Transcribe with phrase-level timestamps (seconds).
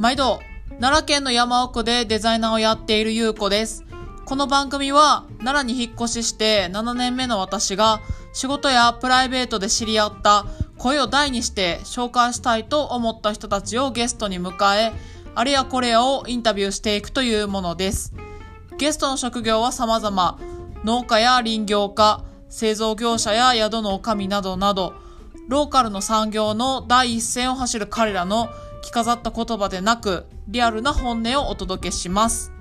[0.00, 0.40] 毎度、
[0.80, 3.84] 奈良県の山奥でデザイナーをやっているゆうこです。
[4.24, 8.00] この番組は奈良に引っ越しして7年目の私が
[8.32, 10.46] 仕事やプライベートで知り合った
[10.78, 14.94] 声を大にして紹介したいと思った人たちをゲストに迎え、
[15.34, 18.14] あれやこれやをインタビューしていくというものです。
[18.78, 20.38] ゲストの職業は様々。
[20.82, 24.94] 農家や林業家、製造業者や宿の女将などなど、
[25.48, 28.48] ローカルの産業の第一線を走る彼らの
[28.82, 32.52] 着飾った言葉でなく、リアルな本音をお届けします。